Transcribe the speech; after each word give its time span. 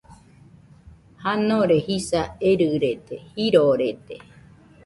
Janore 1.21 1.77
jisa 1.85 2.21
erɨrede, 2.49 3.15
jirorede 3.33 4.15